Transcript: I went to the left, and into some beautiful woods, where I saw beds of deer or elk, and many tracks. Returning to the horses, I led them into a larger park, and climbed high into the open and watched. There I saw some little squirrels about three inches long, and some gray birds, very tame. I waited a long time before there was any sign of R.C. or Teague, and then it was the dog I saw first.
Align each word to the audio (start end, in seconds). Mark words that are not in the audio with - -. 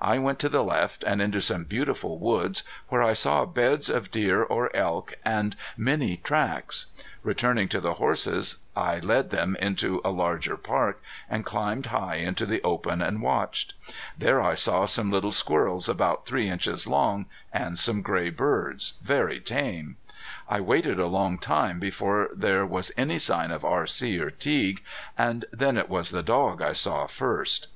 I 0.00 0.16
went 0.18 0.38
to 0.38 0.48
the 0.48 0.64
left, 0.64 1.02
and 1.04 1.20
into 1.20 1.38
some 1.38 1.64
beautiful 1.64 2.18
woods, 2.18 2.62
where 2.88 3.02
I 3.02 3.12
saw 3.12 3.44
beds 3.44 3.90
of 3.90 4.10
deer 4.10 4.42
or 4.42 4.74
elk, 4.74 5.12
and 5.22 5.54
many 5.76 6.16
tracks. 6.16 6.86
Returning 7.22 7.68
to 7.68 7.80
the 7.82 7.96
horses, 8.00 8.56
I 8.74 9.00
led 9.00 9.28
them 9.28 9.54
into 9.60 10.00
a 10.02 10.08
larger 10.08 10.56
park, 10.56 11.02
and 11.28 11.44
climbed 11.44 11.84
high 11.92 12.14
into 12.14 12.46
the 12.46 12.62
open 12.62 13.02
and 13.02 13.20
watched. 13.20 13.74
There 14.16 14.40
I 14.40 14.54
saw 14.54 14.86
some 14.86 15.10
little 15.10 15.30
squirrels 15.30 15.90
about 15.90 16.24
three 16.24 16.48
inches 16.48 16.86
long, 16.86 17.26
and 17.52 17.78
some 17.78 18.00
gray 18.00 18.30
birds, 18.30 18.94
very 19.02 19.40
tame. 19.40 19.98
I 20.48 20.58
waited 20.62 20.98
a 20.98 21.06
long 21.06 21.36
time 21.36 21.78
before 21.80 22.30
there 22.34 22.64
was 22.64 22.92
any 22.96 23.18
sign 23.18 23.50
of 23.50 23.62
R.C. 23.62 24.18
or 24.20 24.30
Teague, 24.30 24.82
and 25.18 25.44
then 25.52 25.76
it 25.76 25.90
was 25.90 26.08
the 26.12 26.22
dog 26.22 26.62
I 26.62 26.72
saw 26.72 27.06
first. 27.06 27.68